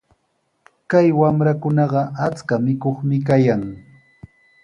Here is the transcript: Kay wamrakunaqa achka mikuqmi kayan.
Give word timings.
Kay 0.89 1.07
wamrakunaqa 1.19 2.01
achka 2.25 2.55
mikuqmi 2.65 3.17
kayan. 3.27 3.63